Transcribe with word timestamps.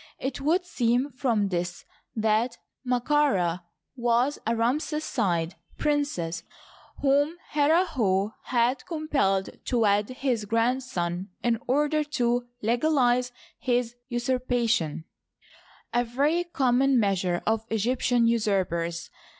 It 0.17 0.41
would 0.41 0.65
seem 0.65 1.11
from 1.11 1.49
this 1.49 1.85
that 2.15 2.57
Ma 2.83 2.99
ka 3.01 3.27
Ra 3.27 3.59
was 3.95 4.39
a 4.47 4.55
Ramesside 4.55 5.53
princess 5.77 6.41
whom 7.03 7.35
Herihor 7.51 8.33
had 8.45 8.83
compelled 8.87 9.51
to 9.65 9.77
wed 9.81 10.09
his 10.09 10.45
grand 10.45 10.81
son 10.81 11.29
in 11.43 11.59
order 11.67 12.03
to 12.03 12.47
legalize 12.63 13.31
his 13.59 13.93
usurpation— 14.09 15.05
a 15.93 16.03
very 16.03 16.45
common 16.45 16.99
measure 16.99 17.43
of 17.45 17.69
Egyptiart 17.69 18.27
usurpers. 18.27 19.11